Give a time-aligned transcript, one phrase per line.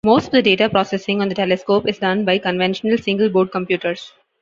[0.03, 4.13] Most of the data processing on the telescope is done by conventional single-board computers.